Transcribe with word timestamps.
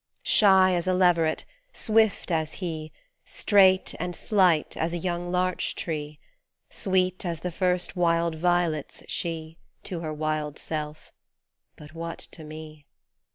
Shy 0.23 0.73
as 0.73 0.87
a 0.87 0.95
leveret, 0.95 1.45
swift 1.73 2.31
as 2.31 2.53
he, 2.53 2.91
Straight 3.23 3.93
and 3.99 4.15
slight 4.15 4.75
as 4.75 4.93
a 4.93 4.97
young 4.97 5.31
larch 5.31 5.75
tree, 5.75 6.17
Sweet 6.71 7.23
as 7.23 7.41
the 7.41 7.51
first 7.51 7.95
wild 7.95 8.33
violets, 8.33 9.03
she, 9.07 9.59
To 9.83 9.99
her 9.99 10.11
wild 10.11 10.57
self. 10.57 11.13
But 11.75 11.93
what 11.93 12.17
to 12.17 12.43
me 12.43 12.87